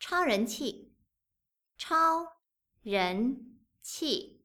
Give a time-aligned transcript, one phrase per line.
[0.00, 0.96] 超人气。
[1.76, 2.38] 超
[2.80, 4.39] 人气。